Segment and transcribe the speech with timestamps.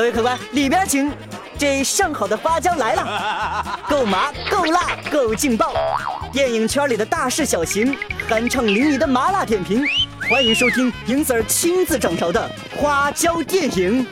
[0.00, 1.12] 各位客官，里边请。
[1.58, 5.74] 这上好的花椒来了， 够麻，够辣，够劲爆！
[6.32, 7.94] 电影圈里的大事小情，
[8.26, 9.84] 酣畅淋漓的麻辣点评，
[10.30, 14.06] 欢迎收听银 Sir 亲自掌勺的花椒电影。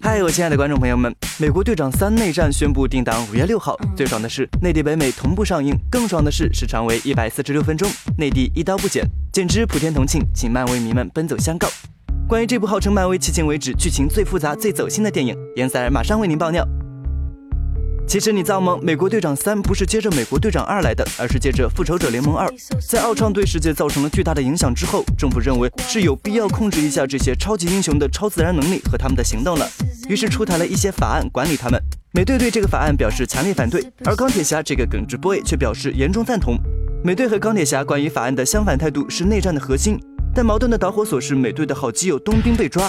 [0.00, 3.78] 嗨，我亲爱的观众朋友们，《美国队长三内战》宣布定档五月六号。
[3.94, 7.86] 最爽的是，内地北美同步上映；更爽的是，时长为一百四十六分钟，
[8.16, 11.66] 内地一刀不剪，简直普天同庆，请漫威迷们奔走相告。
[12.28, 16.68] 关于这部号称漫威迄今为止剧情最复杂、最走心的电影，严塞尔马上为您爆料。
[18.06, 22.46] 其实你造梦，《美国队长三》不是接着《美国队长二》来的，而是接着《复仇者联盟二》。
[22.86, 29.66] 在奥创对世界造成了巨大的影响之后，政府认为是有必要控制一下这些超级英雄的超自然能力和他们的行动了，
[30.10, 31.82] 于是出台了一些法案管理他们。
[32.12, 36.58] 美队对这个法案表示强烈反对，而钢铁侠这个耿直 boy 却表示严重赞同。
[37.04, 39.98] 美队和钢铁侠关于法案的相反态度是内战的核心。
[40.32, 42.88] 但矛盾的导火索是美队的好基友冬兵被抓。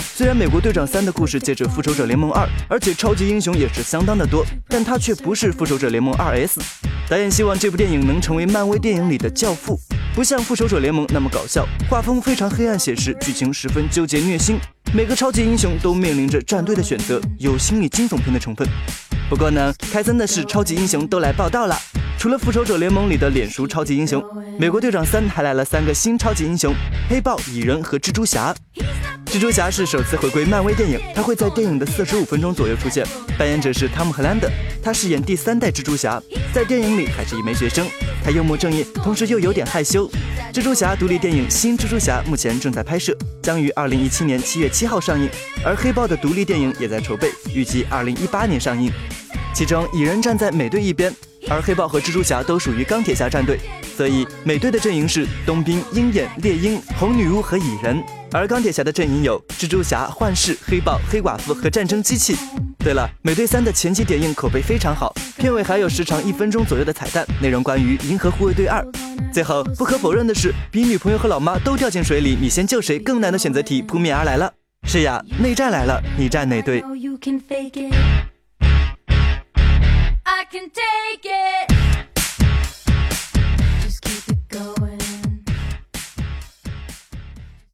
[0.00, 6.58] 虽然美国队长三的故事借着复仇者联盟二，而且超级英雄也是相当的多，但它却不是复仇者联盟二 S。
[7.06, 9.78] 导演希望这部电影能成为漫威电影里的教父，
[10.14, 14.58] 不像复仇者联盟那么搞笑，画风非常黑暗写实，剧情十分纠结虐心，
[14.94, 18.66] 每个超级英雄都面临着站队的选择，有心理惊悚片的成分。
[19.28, 21.76] 不过呢，开森的是超级英雄都来报道了。
[22.18, 24.20] 除了复仇者联盟里的脸熟超级英雄，
[24.58, 26.74] 美国队长三还来了三个新超级英雄：
[27.08, 28.52] 黑豹、蚁人和蜘蛛侠。
[29.26, 33.06] 蜘蛛侠是首次回归漫威电影，他会在电影的四十五分钟左右出现，
[33.38, 34.50] 扮演者是汤姆·赫兰德，
[34.82, 36.20] 他饰演第三代蜘蛛侠，
[36.52, 37.86] 在电影里还是一枚学生，
[38.24, 40.10] 他幽默正义，同时又有点害羞。
[40.52, 45.30] 蜘蛛侠独立电影《新蜘蛛侠》目前正在拍摄，将于二零一七年七月七号上映，
[45.64, 48.90] 而黑豹的独立电影也在筹备，预计二零一八年上映。
[49.54, 51.14] 其中蚁人站在美队一边。
[51.50, 53.58] 而黑豹和蜘蛛侠都属于钢铁侠战队，
[53.96, 62.36] 所以美队的阵营是冬兵、鹰眼、猎鹰、红女巫和蚁人，而钢铁侠的阵营有蜘蛛侠、幻视、黑豹、黑寡妇和战争机器。
[62.78, 68.84] 对了，美队三的前期点映口碑非常好，片尾还有时长一分钟左右的彩蛋，内容关于银河护卫队二。
[69.32, 74.52] 最后，不可否认的是，比女朋友和老妈都掉进水里，你先救谁更难的选择题扑面而来了。
[74.84, 76.82] 是呀，内战来了，你站哪队